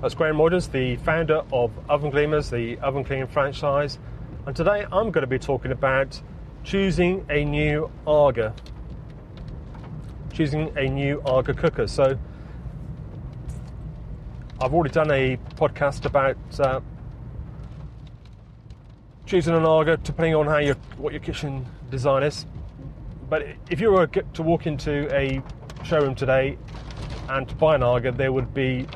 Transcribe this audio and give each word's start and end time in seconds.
That's 0.00 0.14
Graham 0.14 0.40
Rogers, 0.40 0.68
the 0.68 0.94
founder 0.94 1.42
of 1.52 1.72
Oven 1.90 2.12
Gleamers, 2.12 2.50
the 2.50 2.78
oven 2.78 3.02
cleaning 3.02 3.26
franchise, 3.26 3.98
and 4.46 4.54
today 4.54 4.86
I'm 4.92 5.10
going 5.10 5.22
to 5.22 5.26
be 5.26 5.40
talking 5.40 5.72
about 5.72 6.22
choosing 6.62 7.26
a 7.28 7.44
new 7.44 7.90
Aga. 8.06 8.54
Choosing 10.32 10.72
a 10.78 10.88
new 10.88 11.20
Aga 11.26 11.52
cooker. 11.52 11.88
So, 11.88 12.16
I've 14.60 14.72
already 14.72 14.94
done 14.94 15.10
a 15.10 15.36
podcast 15.56 16.04
about 16.04 16.36
uh, 16.60 16.78
choosing 19.26 19.56
an 19.56 19.64
Aga 19.64 19.96
depending 19.96 20.36
on 20.36 20.46
how 20.46 20.58
your 20.58 20.76
what 20.98 21.12
your 21.12 21.22
kitchen 21.22 21.66
design 21.90 22.22
is. 22.22 22.46
But 23.28 23.48
if 23.68 23.80
you 23.80 23.90
were 23.90 24.06
to 24.06 24.42
walk 24.44 24.68
into 24.68 25.12
a 25.12 25.42
showroom 25.82 26.14
today 26.14 26.56
and 27.28 27.48
to 27.48 27.54
buy 27.56 27.74
an 27.74 27.82
Aga, 27.82 28.12
there 28.12 28.30
would 28.30 28.54
be 28.54 28.86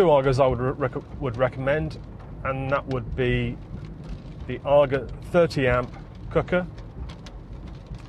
two 0.00 0.10
Agas 0.12 0.38
I 0.38 0.46
would, 0.46 0.60
rec- 0.78 1.20
would 1.20 1.36
recommend, 1.36 1.98
and 2.44 2.70
that 2.70 2.86
would 2.86 3.14
be 3.14 3.58
the 4.46 4.58
Aga 4.64 5.06
30 5.30 5.68
amp 5.68 5.94
cooker 6.30 6.66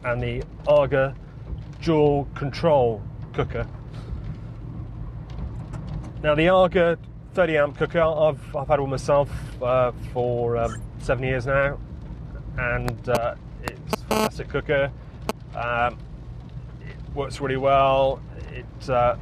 and 0.05 0.23
the 0.23 0.41
Aga 0.69 1.13
dual 1.81 2.29
control 2.33 3.01
cooker. 3.33 3.67
Now, 6.23 6.33
the 6.33 6.47
Aga 6.47 6.97
30 7.33 7.57
amp 7.57 7.77
cooker 7.77 7.99
I've, 7.99 8.55
I've 8.55 8.69
had 8.69 8.79
one 8.79 8.89
myself 8.89 9.29
uh, 9.61 9.91
for 10.13 10.55
um, 10.55 10.81
seven 10.99 11.25
years 11.25 11.45
now, 11.45 11.77
and 12.57 13.09
uh, 13.09 13.35
it's 13.63 13.95
a 13.95 14.05
fantastic 14.05 14.47
cooker. 14.47 14.89
Um, 15.53 15.97
it 16.87 16.95
works 17.13 17.41
really 17.41 17.57
well. 17.57 18.21
It 18.53 18.89
uh, 18.89 19.17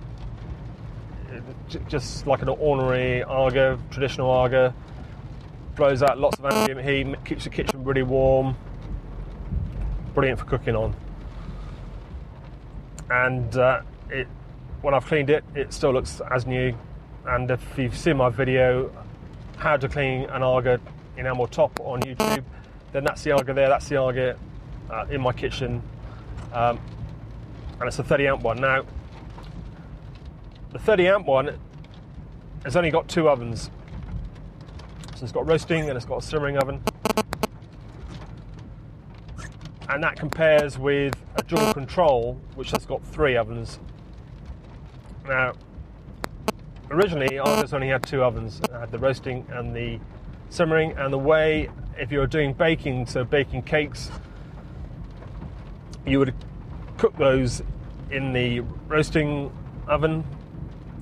just 1.87 2.27
like 2.27 2.41
an 2.41 2.49
ordinary 2.49 3.23
Aga, 3.23 3.79
traditional 3.91 4.29
Aga. 4.29 4.73
Blows 5.75 6.03
out 6.03 6.19
lots 6.19 6.37
of 6.39 6.45
ambient 6.45 6.81
heat, 6.81 7.25
keeps 7.25 7.45
the 7.45 7.49
kitchen 7.49 7.83
really 7.83 8.03
warm. 8.03 8.55
Brilliant 10.13 10.39
for 10.39 10.45
cooking 10.45 10.75
on. 10.75 10.95
And 13.09 13.55
uh, 13.55 13.81
it, 14.09 14.27
when 14.81 14.93
I've 14.93 15.05
cleaned 15.05 15.29
it, 15.29 15.43
it 15.55 15.73
still 15.73 15.93
looks 15.93 16.21
as 16.31 16.45
new. 16.45 16.75
And 17.25 17.49
if 17.51 17.61
you've 17.77 17.97
seen 17.97 18.17
my 18.17 18.29
video, 18.29 18.91
how 19.57 19.77
to 19.77 19.87
clean 19.87 20.23
an 20.29 20.43
Aga 20.43 20.79
enamel 21.17 21.47
top 21.47 21.79
on 21.81 22.01
YouTube, 22.01 22.43
then 22.91 23.03
that's 23.03 23.23
the 23.23 23.31
Aga 23.31 23.53
there. 23.53 23.69
That's 23.69 23.87
the 23.87 23.97
Aga 23.97 24.37
uh, 24.89 25.05
in 25.09 25.21
my 25.21 25.33
kitchen, 25.33 25.81
um, 26.53 26.79
and 27.79 27.87
it's 27.87 27.99
a 27.99 28.03
30 28.03 28.27
amp 28.27 28.41
one. 28.41 28.59
Now, 28.59 28.83
the 30.71 30.79
30 30.79 31.07
amp 31.07 31.25
one 31.25 31.59
has 32.63 32.75
only 32.75 32.91
got 32.91 33.07
two 33.07 33.29
ovens. 33.29 33.71
So 35.15 35.23
it's 35.23 35.31
got 35.31 35.47
roasting 35.47 35.89
and 35.89 35.97
it's 35.97 36.05
got 36.05 36.23
a 36.23 36.25
simmering 36.25 36.57
oven. 36.57 36.83
And 39.89 40.03
that 40.03 40.17
compares 40.17 40.77
with 40.77 41.15
a 41.35 41.41
dual 41.41 41.73
control, 41.73 42.39
which 42.55 42.71
has 42.71 42.85
got 42.85 43.03
three 43.03 43.35
ovens. 43.35 43.79
Now, 45.27 45.53
originally, 46.91 47.39
Agas 47.39 47.73
only 47.73 47.87
had 47.87 48.03
two 48.03 48.23
ovens. 48.23 48.59
It 48.59 48.71
had 48.71 48.91
the 48.91 48.99
roasting 48.99 49.47
and 49.49 49.75
the 49.75 49.99
simmering. 50.49 50.91
And 50.91 51.11
the 51.11 51.17
way, 51.17 51.69
if 51.97 52.11
you 52.11 52.19
were 52.19 52.27
doing 52.27 52.53
baking, 52.53 53.07
so 53.07 53.23
baking 53.23 53.63
cakes, 53.63 54.11
you 56.05 56.19
would 56.19 56.35
cook 56.97 57.17
those 57.17 57.63
in 58.11 58.31
the 58.33 58.59
roasting 58.87 59.51
oven 59.87 60.23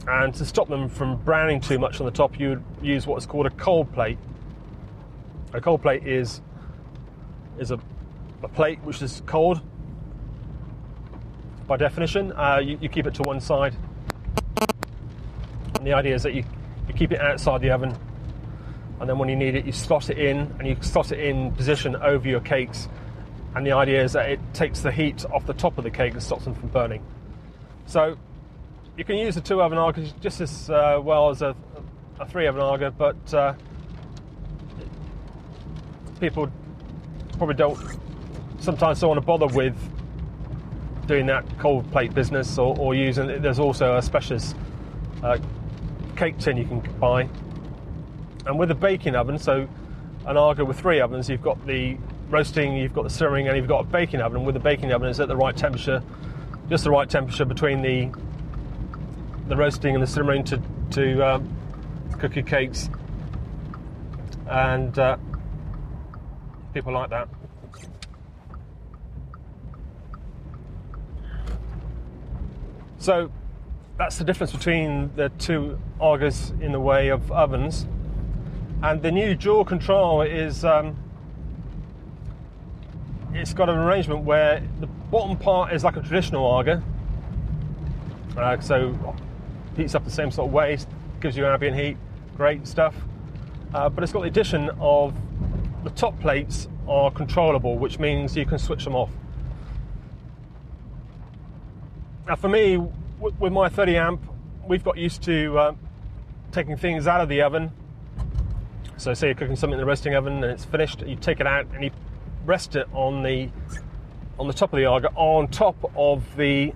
and 0.08 0.34
to 0.36 0.46
stop 0.46 0.70
them 0.70 0.88
from 0.88 1.18
browning 1.18 1.60
too 1.60 1.78
much 1.78 2.00
on 2.00 2.06
the 2.06 2.12
top, 2.12 2.40
you 2.40 2.50
would 2.50 2.64
use 2.82 3.06
what's 3.06 3.26
called 3.26 3.46
a 3.46 3.50
cold 3.52 3.92
plate. 3.94 4.18
A 5.54 5.62
cold 5.62 5.82
plate 5.82 6.08
is 6.08 6.42
is 7.60 7.72
a, 7.72 7.80
a 8.44 8.48
plate 8.48 8.80
which 8.84 9.02
is 9.02 9.22
cold 9.26 9.62
by 11.66 11.76
definition. 11.76 12.32
Uh, 12.34 12.62
you, 12.64 12.78
you, 12.82 12.88
keep 12.88 13.08
it 13.08 13.16
to 13.16 13.24
one 13.24 13.42
side, 13.42 13.76
and 15.76 15.86
the 15.86 15.94
idea 15.94 16.16
is 16.16 16.24
that 16.24 16.34
you, 16.34 16.44
you 16.88 16.94
keep 16.94 17.12
it 17.12 17.20
outside 17.20 17.62
the 17.62 17.72
oven, 17.72 17.94
and 19.00 19.10
then 19.10 19.18
when 19.18 19.28
you 19.28 19.36
need 19.36 19.56
it, 19.56 19.66
you 19.66 19.72
slot 19.72 20.10
it 20.10 20.18
in, 20.18 20.38
and 20.60 20.68
you 20.68 20.78
slot 20.82 21.12
it 21.12 21.20
in 21.20 21.52
position 21.52 21.96
over 21.98 22.28
your 22.28 22.40
cakes. 22.40 22.88
And 23.56 23.66
the 23.66 23.72
idea 23.72 24.04
is 24.04 24.14
that 24.14 24.30
it 24.30 24.40
takes 24.54 24.82
the 24.82 24.92
heat 24.92 25.26
off 25.34 25.46
the 25.48 25.54
top 25.54 25.78
of 25.80 25.84
the 25.84 25.90
cake 25.90 26.14
and 26.14 26.22
stops 26.22 26.46
them 26.46 26.54
from 26.54 26.70
burning. 26.70 27.04
So 27.88 28.18
you 28.98 29.06
can 29.06 29.18
use 29.18 29.38
a 29.38 29.42
two 29.42 29.62
oven 29.62 29.78
Aga 29.78 30.02
just 30.20 30.42
as 30.42 30.70
uh, 30.70 31.00
well 31.02 31.30
as 31.30 31.42
a, 31.44 31.56
a 32.20 32.26
three 32.26 32.48
oven 32.48 32.62
Aga, 32.62 32.92
but 32.92 33.34
uh, 33.34 33.54
people 36.20 36.52
probably 37.38 37.56
don't 37.56 37.78
sometimes 38.60 39.00
don't 39.00 39.10
want 39.10 39.22
to 39.22 39.26
bother 39.26 39.48
with 39.48 39.76
doing 41.06 41.28
that 41.28 41.46
cold 41.60 41.90
plate 41.92 42.14
business 42.14 42.58
or, 42.58 42.76
or 42.80 42.96
using. 42.96 43.42
There's 43.42 43.60
also 43.60 43.98
a 43.98 44.02
specialist 44.02 44.56
uh, 45.24 45.38
cake 46.16 46.40
tin 46.40 46.58
you 46.58 46.66
can 46.66 46.80
buy, 47.00 47.30
and 48.48 48.58
with 48.58 48.72
a 48.72 48.76
baking 48.76 49.16
oven, 49.16 49.38
so 49.38 49.68
an 50.26 50.38
Aga 50.38 50.66
with 50.66 50.80
three 50.80 51.00
ovens, 51.00 51.30
you've 51.30 51.44
got 51.44 51.64
the 51.68 51.98
roasting, 52.30 52.76
you've 52.76 52.94
got 52.96 53.04
the 53.04 53.10
simmering, 53.12 53.48
and 53.48 53.56
you've 53.56 53.68
got 53.68 53.86
a 53.86 53.88
baking 53.88 54.22
oven. 54.22 54.38
And 54.38 54.46
With 54.46 54.56
the 54.56 54.60
baking 54.60 54.92
oven, 54.92 55.08
it's 55.08 55.20
at 55.20 55.28
the 55.28 55.36
right 55.38 55.56
temperature, 55.56 56.02
just 56.68 56.84
the 56.84 56.90
right 56.90 57.10
temperature 57.10 57.46
between 57.46 57.82
the 57.82 58.10
the 59.48 59.56
roasting 59.56 59.96
and 59.96 60.04
the 60.04 60.08
simmering 60.08 60.44
to, 60.46 60.62
to 60.92 61.26
um, 61.26 61.58
cook 62.20 62.36
your 62.36 62.46
cakes. 62.46 62.90
And 64.50 64.98
uh, 64.98 65.18
people 66.74 66.94
like 66.94 67.10
that. 67.10 67.28
So 73.00 73.32
that's 73.98 74.18
the 74.18 74.24
difference 74.24 74.52
between 74.52 75.12
the 75.16 75.30
two 75.38 75.80
Agas 76.02 76.52
in 76.62 76.72
the 76.72 76.80
way 76.80 77.10
of 77.10 77.32
ovens. 77.32 77.88
And 78.84 79.02
the 79.02 79.12
new 79.12 79.34
dual 79.34 79.66
control 79.66 80.22
is 80.22 80.64
um, 80.64 80.96
it's 83.34 83.54
got 83.54 83.70
an 83.70 83.78
arrangement 83.78 84.24
where 84.24 84.62
the 84.80 84.88
bottom 84.88 85.38
part 85.38 85.74
is 85.74 85.84
like 85.84 85.96
a 85.96 86.02
traditional 86.02 86.46
Aga. 86.46 86.84
Uh, 88.36 88.60
so 88.60 88.96
heats 89.78 89.96
up 89.96 90.04
the 90.04 90.12
same 90.12 90.32
sort 90.32 90.48
of 90.48 90.54
way, 90.54 90.78
gives 91.22 91.38
you 91.38 91.46
ambient 91.46 91.78
heat, 91.78 91.98
great 92.36 92.68
stuff. 92.68 92.96
Uh, 93.74 93.88
but 93.90 94.04
it's 94.04 94.12
got 94.12 94.22
the 94.22 94.28
addition 94.28 94.70
of 94.80 95.14
the 95.84 95.90
top 95.92 96.20
plates 96.20 96.68
are 96.88 97.12
controllable, 97.12 97.78
which 97.78 98.00
means 98.00 98.36
you 98.36 98.46
can 98.46 98.58
switch 98.58 98.84
them 98.84 98.96
off. 98.96 99.12
Now, 102.28 102.36
for 102.36 102.50
me, 102.50 102.78
with 102.78 103.54
my 103.54 103.70
30 103.70 103.96
amp, 103.98 104.22
we've 104.68 104.84
got 104.84 104.98
used 104.98 105.24
to 105.24 105.58
uh, 105.58 105.76
taking 106.52 106.76
things 106.76 107.08
out 107.08 107.22
of 107.22 107.30
the 107.30 107.42
oven. 107.42 107.72
So, 108.98 109.14
say 109.14 109.28
you're 109.28 109.36
cooking 109.36 109.56
something 109.56 109.76
in 109.76 109.80
the 109.80 109.86
roasting 109.86 110.16
oven 110.16 110.44
and 110.44 110.46
it's 110.46 110.66
finished, 110.66 111.04
you 111.06 111.16
take 111.16 111.40
it 111.40 111.48
out 111.48 111.68
and 111.74 111.84
you 111.84 111.92
rest 112.46 112.76
it 112.76 112.88
on 112.94 113.24
the 113.24 113.50
on 114.40 114.48
the 114.48 114.54
top 114.54 114.72
of 114.72 114.78
the 114.78 114.86
Aga, 114.86 115.10
on 115.16 115.48
top 115.48 115.92
of 115.96 116.24
the 116.36 116.74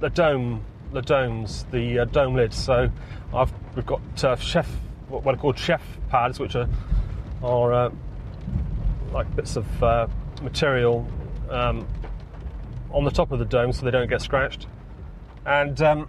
the 0.00 0.10
dome 0.10 0.64
the 0.92 1.02
domes, 1.02 1.64
the 1.70 2.00
uh, 2.00 2.04
dome 2.06 2.34
lids. 2.34 2.56
So 2.56 2.90
I've 3.34 3.52
we've 3.74 3.86
got 3.86 4.00
uh, 4.24 4.36
chef 4.36 4.68
what 5.08 5.34
are 5.34 5.38
called 5.38 5.58
chef 5.58 5.82
pads, 6.08 6.38
which 6.38 6.54
are 6.54 6.68
are 7.42 7.72
uh, 7.72 7.90
like 9.12 9.34
bits 9.34 9.56
of 9.56 9.82
uh, 9.82 10.06
material 10.42 11.08
um, 11.48 11.86
on 12.92 13.04
the 13.04 13.10
top 13.10 13.32
of 13.32 13.38
the 13.38 13.44
dome, 13.44 13.72
so 13.72 13.84
they 13.84 13.90
don't 13.90 14.08
get 14.08 14.20
scratched. 14.20 14.66
And 15.46 15.80
um, 15.82 16.08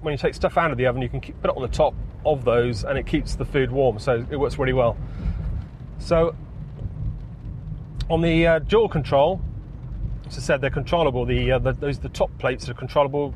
when 0.00 0.12
you 0.12 0.18
take 0.18 0.34
stuff 0.34 0.56
out 0.56 0.70
of 0.70 0.78
the 0.78 0.86
oven, 0.86 1.02
you 1.02 1.08
can 1.08 1.20
keep, 1.20 1.40
put 1.40 1.50
it 1.50 1.56
on 1.56 1.62
the 1.62 1.68
top 1.68 1.94
of 2.24 2.44
those, 2.44 2.84
and 2.84 2.98
it 2.98 3.06
keeps 3.06 3.34
the 3.36 3.44
food 3.44 3.70
warm. 3.70 3.98
So 3.98 4.26
it 4.30 4.36
works 4.36 4.58
really 4.58 4.72
well. 4.72 4.96
So 5.98 6.34
on 8.08 8.20
the 8.20 8.46
uh, 8.46 8.58
dual 8.60 8.88
control, 8.88 9.40
as 10.30 10.38
I 10.38 10.40
said, 10.40 10.60
they're 10.60 10.70
controllable. 10.70 11.26
The, 11.26 11.52
uh, 11.52 11.58
the 11.58 11.72
those 11.72 11.98
the 11.98 12.08
top 12.08 12.30
plates 12.38 12.68
are 12.68 12.74
controllable. 12.74 13.34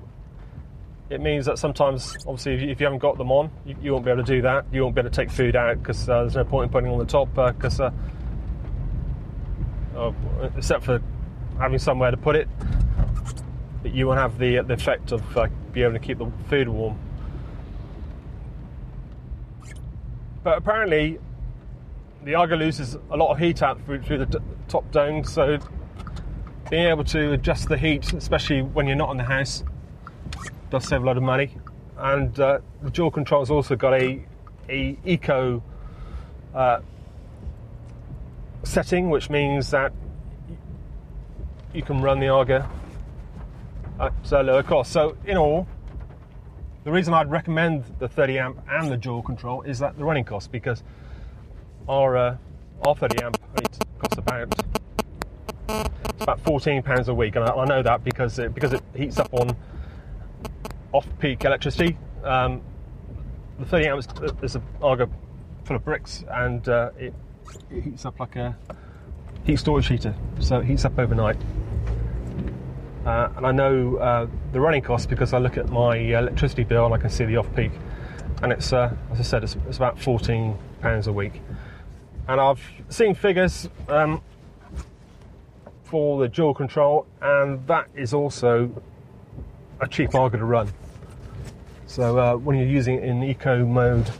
It 1.10 1.20
means 1.20 1.44
that 1.46 1.58
sometimes, 1.58 2.16
obviously, 2.20 2.54
if 2.54 2.62
you, 2.62 2.68
if 2.70 2.80
you 2.80 2.86
haven't 2.86 3.00
got 3.00 3.18
them 3.18 3.32
on, 3.32 3.50
you, 3.66 3.76
you, 3.82 3.92
won't 3.92 4.04
be 4.04 4.12
able 4.12 4.24
to 4.24 4.32
do 4.32 4.42
that. 4.42 4.64
You 4.72 4.82
won't 4.82 4.94
be 4.94 5.00
able 5.00 5.10
to 5.10 5.16
take 5.16 5.30
food 5.30 5.56
out 5.56 5.78
because 5.78 6.08
uh, 6.08 6.20
there's 6.20 6.36
no 6.36 6.44
point 6.44 6.68
in 6.68 6.72
putting 6.72 6.90
on 6.90 6.98
the 6.98 7.04
top 7.04 7.34
because, 7.34 7.80
uh, 7.80 7.90
uh, 9.96 10.12
except 10.56 10.84
for 10.84 11.02
having 11.58 11.80
somewhere 11.80 12.12
to 12.12 12.16
put 12.16 12.36
it, 12.36 12.48
you 13.84 14.06
won't 14.06 14.20
have 14.20 14.38
the 14.38 14.60
the 14.60 14.74
effect 14.74 15.10
of 15.10 15.36
uh, 15.36 15.48
being 15.72 15.86
able 15.86 15.94
to 15.94 15.98
keep 15.98 16.18
the 16.18 16.30
food 16.48 16.68
warm. 16.68 16.96
But 20.44 20.58
apparently, 20.58 21.18
the 22.22 22.36
Aga 22.36 22.54
loses 22.54 22.96
a 23.10 23.16
lot 23.16 23.32
of 23.32 23.38
heat 23.38 23.62
out 23.62 23.84
through, 23.84 24.02
through 24.02 24.26
the 24.26 24.42
top 24.68 24.88
dome, 24.92 25.24
so 25.24 25.58
being 26.74 26.88
able 26.88 27.04
to 27.04 27.30
adjust 27.34 27.68
the 27.68 27.76
heat, 27.76 28.12
especially 28.14 28.60
when 28.60 28.84
you're 28.84 28.96
not 28.96 29.12
in 29.12 29.16
the 29.16 29.22
house, 29.22 29.62
does 30.70 30.88
save 30.88 31.04
a 31.04 31.06
lot 31.06 31.16
of 31.16 31.22
money. 31.22 31.56
And 31.96 32.40
uh, 32.40 32.58
the 32.82 32.90
dual 32.90 33.12
control's 33.12 33.48
also 33.48 33.76
got 33.76 33.94
a 33.94 34.20
a 34.68 34.98
eco 35.04 35.62
uh, 36.52 36.80
setting, 38.64 39.08
which 39.08 39.30
means 39.30 39.70
that 39.70 39.92
you 41.72 41.82
can 41.82 42.02
run 42.02 42.18
the 42.18 42.26
Aga 42.26 42.68
at 44.00 44.32
a 44.32 44.42
lower 44.42 44.64
cost. 44.64 44.90
So 44.90 45.16
in 45.24 45.36
all, 45.36 45.68
the 46.82 46.90
reason 46.90 47.14
I'd 47.14 47.30
recommend 47.30 47.84
the 48.00 48.08
30 48.08 48.38
amp 48.40 48.58
and 48.68 48.90
the 48.90 48.96
dual 48.96 49.22
control 49.22 49.62
is 49.62 49.78
that 49.78 49.96
the 49.96 50.02
running 50.02 50.24
cost 50.24 50.50
because 50.50 50.82
our 51.88 52.16
uh, 52.16 52.36
our 52.84 52.96
30 52.96 53.22
amp 53.22 53.38
costs 54.00 54.18
about 54.18 54.52
about 56.24 56.40
14 56.40 56.82
pounds 56.82 57.08
a 57.08 57.14
week, 57.14 57.36
and 57.36 57.44
I, 57.44 57.54
I, 57.54 57.64
know 57.66 57.82
that 57.82 58.02
because 58.02 58.38
it, 58.38 58.54
because 58.54 58.72
it 58.72 58.82
heats 58.96 59.18
up 59.18 59.32
on 59.32 59.54
off-peak 60.92 61.44
electricity. 61.44 61.96
Um, 62.24 62.62
the 63.58 63.66
30 63.66 63.86
amps 63.86 64.08
is 64.42 64.56
a 64.56 64.62
Aga 64.82 65.08
full 65.64 65.76
of 65.76 65.84
bricks, 65.84 66.24
and 66.30 66.66
uh, 66.68 66.90
it, 66.98 67.14
it 67.70 67.82
heats 67.82 68.04
up 68.06 68.18
like 68.18 68.36
a 68.36 68.56
heat 69.44 69.56
storage 69.56 69.86
heater, 69.86 70.14
so 70.40 70.60
it 70.60 70.64
heats 70.64 70.84
up 70.84 70.98
overnight. 70.98 71.36
Uh, 73.04 73.28
and 73.36 73.46
I 73.46 73.52
know 73.52 73.96
uh, 73.96 74.26
the 74.52 74.60
running 74.60 74.80
costs 74.80 75.06
because 75.06 75.34
I 75.34 75.38
look 75.38 75.58
at 75.58 75.68
my 75.68 75.96
electricity 75.96 76.64
bill 76.64 76.86
and 76.86 76.94
I 76.94 76.98
can 76.98 77.10
see 77.10 77.26
the 77.26 77.36
off 77.36 77.54
peak, 77.54 77.72
and 78.42 78.50
it's 78.50 78.72
uh, 78.72 78.96
as 79.12 79.20
I 79.20 79.22
said, 79.22 79.44
it's, 79.44 79.56
it's, 79.68 79.76
about 79.76 80.00
14 80.00 80.56
pounds 80.80 81.06
a 81.06 81.12
week. 81.12 81.42
And 82.28 82.40
I've 82.40 82.62
seen 82.88 83.14
figures 83.14 83.68
um, 83.88 84.22
for 85.94 86.18
the 86.18 86.28
dual 86.28 86.52
control, 86.52 87.06
and 87.22 87.64
that 87.68 87.86
is 87.94 88.12
also 88.12 88.68
a 89.80 89.86
cheap 89.86 90.12
Aga 90.12 90.38
to 90.38 90.44
run. 90.44 90.68
So 91.86 92.18
uh, 92.18 92.34
when 92.34 92.56
you're 92.56 92.66
using 92.66 92.96
it 92.96 93.04
in 93.04 93.22
eco 93.22 93.64
mode, 93.64 94.10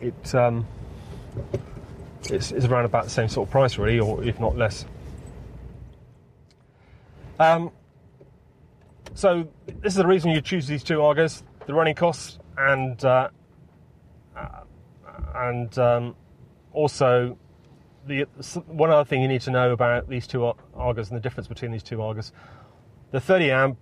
it 0.00 0.34
um, 0.34 0.66
it's, 2.24 2.50
it's 2.50 2.66
around 2.66 2.86
about 2.86 3.04
the 3.04 3.10
same 3.10 3.28
sort 3.28 3.46
of 3.46 3.52
price, 3.52 3.78
really, 3.78 4.00
or 4.00 4.24
if 4.24 4.40
not 4.40 4.56
less. 4.56 4.84
Um, 7.38 7.70
so 9.14 9.46
this 9.66 9.92
is 9.92 9.94
the 9.94 10.08
reason 10.08 10.32
you 10.32 10.40
choose 10.40 10.66
these 10.66 10.82
two 10.82 10.98
Agas: 10.98 11.44
the 11.68 11.74
running 11.74 11.94
costs 11.94 12.40
and 12.56 13.04
uh, 13.04 13.28
uh, 14.36 14.48
and 15.36 15.78
um, 15.78 16.16
also 16.72 17.38
the 18.06 18.26
one 18.66 18.90
other 18.90 19.04
thing 19.04 19.22
you 19.22 19.28
need 19.28 19.42
to 19.42 19.50
know 19.50 19.72
about 19.72 20.08
these 20.08 20.26
two 20.26 20.52
Agas 20.78 21.08
and 21.08 21.16
the 21.16 21.20
difference 21.20 21.48
between 21.48 21.72
these 21.72 21.82
two 21.82 22.02
Agas. 22.02 22.32
The 23.10 23.20
30 23.20 23.50
amp 23.50 23.78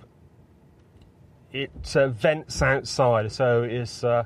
it 1.53 1.97
uh, 1.97 2.09
vents 2.09 2.61
outside, 2.61 3.33
so 3.33 3.63
it's 3.63 4.05
uh, 4.05 4.25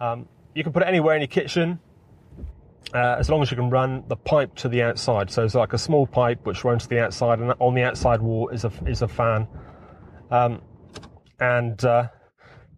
um, 0.00 0.28
you 0.54 0.62
can 0.62 0.72
put 0.72 0.82
it 0.82 0.88
anywhere 0.88 1.14
in 1.14 1.20
your 1.20 1.28
kitchen. 1.28 1.78
Uh, 2.94 3.16
as 3.18 3.28
long 3.28 3.42
as 3.42 3.50
you 3.50 3.56
can 3.56 3.68
run 3.68 4.02
the 4.08 4.16
pipe 4.16 4.54
to 4.54 4.66
the 4.66 4.82
outside. 4.82 5.30
So 5.30 5.44
it's 5.44 5.54
like 5.54 5.74
a 5.74 5.78
small 5.78 6.06
pipe 6.06 6.46
which 6.46 6.64
runs 6.64 6.84
to 6.84 6.88
the 6.88 7.00
outside, 7.00 7.38
and 7.38 7.52
on 7.58 7.74
the 7.74 7.82
outside 7.82 8.22
wall 8.22 8.48
is 8.48 8.64
a 8.64 8.72
is 8.86 9.02
a 9.02 9.08
fan, 9.08 9.46
um, 10.30 10.62
and 11.38 11.84
uh, 11.84 12.08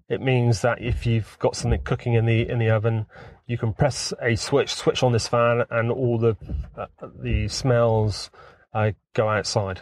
it 0.08 0.20
means 0.20 0.62
that 0.62 0.82
if 0.82 1.06
you've 1.06 1.38
got 1.38 1.54
something 1.54 1.80
cooking 1.84 2.14
in 2.14 2.26
the 2.26 2.48
in 2.48 2.58
the 2.58 2.70
oven, 2.70 3.06
you 3.50 3.58
can 3.58 3.72
press 3.72 4.12
a 4.22 4.36
switch, 4.36 4.72
switch 4.72 5.02
on 5.02 5.10
this 5.10 5.26
fan, 5.26 5.64
and 5.70 5.90
all 5.90 6.18
the 6.18 6.36
uh, 6.78 6.86
the 7.20 7.48
smells 7.48 8.30
uh, 8.72 8.92
go 9.12 9.28
outside. 9.28 9.80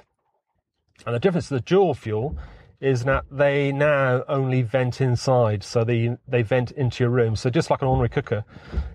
And 1.05 1.15
the 1.15 1.21
difference 1.21 1.49
to 1.49 1.55
the 1.55 1.61
dual 1.61 1.93
fuel 1.93 2.39
is 2.81 3.05
that 3.05 3.25
they 3.31 3.71
now 3.71 4.25
only 4.27 4.63
vent 4.63 5.03
inside, 5.03 5.63
so 5.63 5.85
they 5.85 6.17
they 6.27 6.41
vent 6.41 6.71
into 6.71 7.05
your 7.05 7.11
room. 7.11 7.37
So 7.37 7.51
just 7.51 7.69
like 7.69 7.83
an 7.83 7.89
ordinary 7.89 8.09
cooker, 8.09 8.43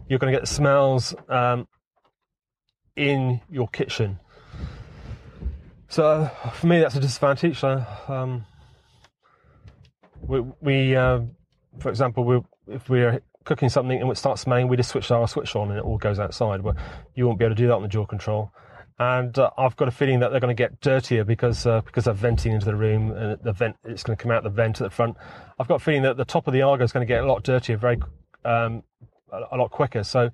you're 0.09 0.17
going 0.17 0.33
to 0.33 0.35
get 0.35 0.41
the 0.41 0.55
smells 0.55 1.13
um, 1.29 1.67
in 2.95 3.41
your 3.51 3.67
kitchen. 3.67 4.17
So 5.87 6.31
for 6.55 6.65
me, 6.65 6.79
that's 6.79 6.95
a 6.95 6.99
disadvantage. 6.99 7.59
So, 7.59 7.85
um, 8.07 8.47
we, 10.19 10.39
we 10.61 10.95
uh, 10.95 11.21
for 11.77 11.89
example, 11.89 12.23
we, 12.23 12.41
if 12.67 12.89
we're 12.89 13.21
cooking 13.43 13.69
something 13.69 14.01
and 14.01 14.09
it 14.09 14.17
starts 14.17 14.41
smelling, 14.41 14.67
we 14.67 14.77
just 14.77 14.89
switch 14.89 15.11
our 15.11 15.27
switch 15.27 15.55
on 15.55 15.69
and 15.69 15.79
it 15.79 15.83
all 15.83 15.97
goes 15.97 16.19
outside. 16.19 16.63
But 16.63 16.75
you 17.15 17.27
won't 17.27 17.39
be 17.39 17.45
able 17.45 17.55
to 17.55 17.61
do 17.61 17.67
that 17.67 17.75
on 17.75 17.81
the 17.81 17.87
dual 17.87 18.05
control 18.05 18.51
and 18.99 19.37
uh, 19.39 19.49
I've 19.57 19.75
got 19.75 19.87
a 19.87 19.91
feeling 19.91 20.19
that 20.19 20.31
they're 20.31 20.39
going 20.39 20.55
to 20.55 20.61
get 20.61 20.79
dirtier 20.79 21.23
because 21.23 21.65
uh, 21.65 21.81
because 21.81 22.05
they're 22.05 22.13
venting 22.13 22.53
into 22.53 22.65
the 22.65 22.75
room 22.75 23.11
and 23.11 23.39
the 23.41 23.51
vent 23.51 23.75
it's 23.83 24.03
going 24.03 24.15
to 24.15 24.21
come 24.21 24.31
out 24.31 24.43
the 24.43 24.49
vent 24.49 24.81
at 24.81 24.83
the 24.83 24.89
front. 24.89 25.17
I've 25.59 25.67
got 25.67 25.75
a 25.75 25.79
feeling 25.79 26.03
that 26.03 26.17
the 26.17 26.25
top 26.25 26.47
of 26.47 26.53
the 26.53 26.61
Aga 26.61 26.83
is 26.83 26.91
going 26.91 27.05
to 27.05 27.11
get 27.11 27.23
a 27.23 27.27
lot 27.27 27.43
dirtier 27.43 27.77
very 27.77 27.99
um, 28.45 28.83
a, 29.31 29.57
lot 29.57 29.71
quicker. 29.71 30.03
So 30.03 30.29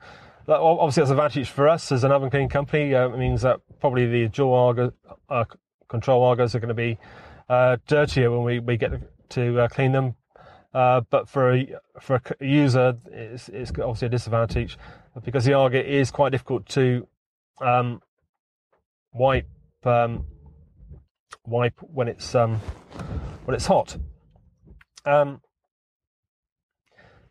that, 0.47 0.59
obviously 0.59 1.01
that's 1.01 1.11
an 1.11 1.17
advantage 1.17 1.49
for 1.49 1.69
us 1.69 1.91
as 1.91 2.03
an 2.03 2.11
oven 2.11 2.29
cleaning 2.29 2.49
company. 2.49 2.93
Uh, 2.93 3.09
it 3.09 3.17
means 3.17 3.43
that 3.43 3.59
probably 3.79 4.07
the 4.07 4.27
dual 4.27 4.53
Aga 4.53 4.93
uh, 5.29 5.45
control 5.87 6.29
Agas 6.31 6.53
are 6.53 6.59
going 6.59 6.69
to 6.69 6.73
be 6.73 6.97
uh, 7.47 7.77
dirtier 7.87 8.29
when 8.29 8.43
we, 8.43 8.59
we 8.59 8.77
get 8.77 8.91
to 9.29 9.61
uh, 9.61 9.67
clean 9.69 9.93
them. 9.93 10.15
But 10.71 11.27
for 11.27 11.53
a, 11.53 11.75
for 11.99 12.21
a 12.39 12.45
user, 12.45 12.97
it's, 13.11 13.49
it's 13.49 13.71
obviously 13.71 14.07
a 14.07 14.09
disadvantage 14.09 14.77
because 15.23 15.45
the 15.45 15.53
Aga 15.53 15.83
is 15.83 16.11
quite 16.11 16.31
difficult 16.31 16.67
to 16.69 17.07
um, 17.61 18.01
wipe 19.13 19.47
um, 19.83 20.25
wipe 21.45 21.79
when 21.81 22.07
it's 22.07 22.35
um, 22.35 22.59
when 23.45 23.55
it's 23.55 23.65
hot. 23.65 23.97
Um, 25.05 25.41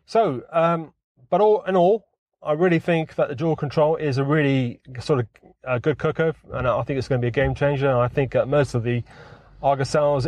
so, 0.05 0.43
um, 0.51 0.93
but 1.29 1.41
all 1.41 1.63
in 1.63 1.75
all, 1.75 2.05
I 2.41 2.53
really 2.53 2.79
think 2.79 3.15
that 3.15 3.29
the 3.29 3.35
dual 3.35 3.55
control 3.55 3.95
is 3.95 4.17
a 4.17 4.23
really 4.23 4.81
sort 4.99 5.19
of 5.19 5.27
a 5.63 5.79
good 5.79 5.97
cooker, 5.97 6.33
and 6.51 6.67
I 6.67 6.81
think 6.83 6.97
it's 6.97 7.07
going 7.07 7.21
to 7.21 7.25
be 7.25 7.29
a 7.29 7.31
game 7.31 7.55
changer. 7.55 7.87
And 7.87 7.99
I 7.99 8.07
think 8.07 8.31
that 8.31 8.47
most 8.47 8.73
of 8.75 8.83
the 8.83 9.03
Aga 9.61 9.85
cells 9.85 10.27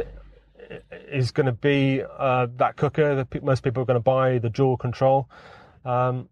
is 1.10 1.32
going 1.32 1.46
to 1.46 1.52
be 1.52 2.02
uh, 2.18 2.48
that 2.58 2.78
cooker. 2.78 3.16
That 3.16 3.44
most 3.44 3.64
people 3.64 3.84
are 3.84 3.86
going 3.86 3.96
to 3.96 4.04
buy 4.04 4.38
the 4.38 4.50
dual 4.50 4.78
control, 4.78 5.30
um, 5.86 6.30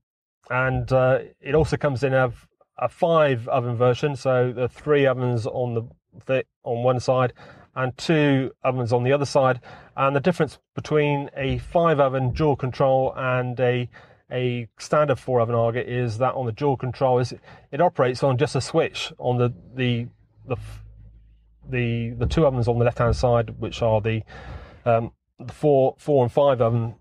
and 0.50 0.92
uh, 0.92 1.20
it 1.42 1.56
also 1.56 1.78
comes 1.78 2.04
in 2.04 2.14
a 2.14 2.32
a 2.80 2.90
five 2.90 3.48
oven 3.48 3.76
version, 3.76 4.16
so 4.16 4.52
the 4.52 4.70
three 4.70 5.06
ovens 5.06 5.46
on 5.46 5.90
the, 6.26 6.46
on 6.64 6.84
one 6.84 7.00
side 7.00 7.34
and 7.76 7.96
two 7.98 8.52
ovens 8.64 8.92
on 8.92 9.04
the 9.04 9.12
other 9.12 9.26
side. 9.26 9.60
And 9.96 10.16
the 10.16 10.20
difference 10.20 10.60
between 10.76 11.30
a 11.36 11.60
five 11.60 12.00
oven 12.00 12.32
dual 12.32 12.56
control 12.56 13.14
and 13.16 13.60
a 13.60 13.90
a 14.32 14.68
standard 14.78 15.18
four 15.18 15.42
oven 15.42 15.56
Aga 15.56 15.92
is 15.92 16.20
that 16.20 16.36
on 16.36 16.46
the 16.46 16.52
dual 16.52 16.78
control 16.78 17.18
is 17.18 17.34
it 17.72 17.82
operates 17.82 18.22
on 18.22 18.38
just 18.38 18.56
a 18.56 18.62
switch 18.62 19.12
on 19.18 19.40
the 19.40 19.52
the 19.76 20.08
the 20.48 20.56
the, 21.70 22.12
the 22.18 22.26
two 22.26 22.46
ovens 22.46 22.68
on 22.68 22.80
the 22.80 22.86
left 22.86 23.00
hand 23.00 23.16
side, 23.16 23.60
which 23.60 23.82
are 23.82 24.02
the 24.02 24.24
um, 24.86 25.12
the 25.40 25.54
four 25.54 25.96
four 25.98 26.24
and 26.24 26.32
five 26.32 26.62
oven. 26.62 26.96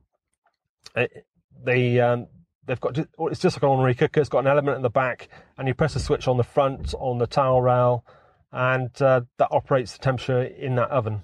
It, 0.95 1.27
they 1.65 2.01
um, 2.01 2.29
they've 2.67 2.81
got 2.81 2.99
it's 2.99 3.41
just 3.41 3.57
like 3.57 3.63
an 3.63 3.69
ordinary 3.69 3.95
cooker. 3.95 4.21
It's 4.21 4.29
got 4.29 4.41
an 4.41 4.47
element 4.47 4.77
in 4.77 4.83
the 4.83 4.91
back, 4.91 5.29
and 5.57 5.67
you 5.67 5.75
press 5.75 5.97
a 5.97 6.01
switch 6.01 6.29
on 6.29 6.37
the 6.37 6.45
front 6.45 6.95
on 6.95 7.19
the 7.19 7.27
towel 7.27 7.61
rail, 7.63 8.05
and 8.53 8.91
uh, 9.03 9.23
that 9.39 9.49
operates 9.51 9.93
the 9.93 9.99
temperature 9.99 10.43
in 10.43 10.77
that 10.77 10.91
oven. 10.91 11.23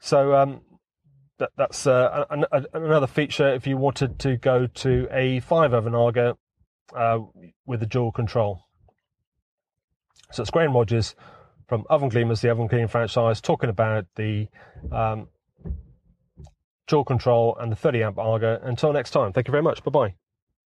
So 0.00 0.34
um, 0.34 0.60
that, 1.38 1.50
that's 1.56 1.86
uh, 1.86 2.26
an, 2.30 2.44
a, 2.52 2.64
another 2.74 3.06
feature 3.06 3.52
if 3.52 3.66
you 3.66 3.76
wanted 3.76 4.18
to 4.20 4.36
go 4.36 4.66
to 4.66 5.08
a 5.10 5.40
five 5.40 5.72
oven 5.72 5.94
Aga 5.94 6.36
uh, 6.94 7.18
with 7.66 7.80
the 7.80 7.86
dual 7.86 8.12
control. 8.12 8.60
So 10.30 10.42
it's 10.42 10.50
Graham 10.50 10.74
Rogers 10.74 11.14
from 11.66 11.84
Oven 11.88 12.10
Gleaners, 12.10 12.40
the 12.40 12.50
oven 12.50 12.68
cleaning 12.68 12.88
franchise, 12.88 13.40
talking 13.40 13.70
about 13.70 14.06
the 14.16 14.48
um, 14.92 15.28
dual 16.86 17.04
control 17.04 17.56
and 17.58 17.72
the 17.72 17.76
30 17.76 18.02
amp 18.02 18.18
Aga. 18.18 18.60
Until 18.62 18.92
next 18.92 19.10
time, 19.10 19.32
thank 19.32 19.48
you 19.48 19.52
very 19.52 19.62
much. 19.62 19.82
Bye 19.84 19.90
bye. 19.90 20.14